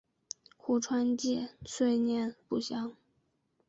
[0.57, 2.95] 胡顺妃卒年不详。